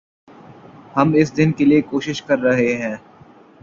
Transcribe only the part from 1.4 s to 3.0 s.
کے لئے کوشش کررہے ہیں